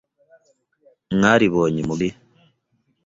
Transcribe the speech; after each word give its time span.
Mwaribonye 1.15 1.79
i 1.83 1.87
Mugari 1.87 2.09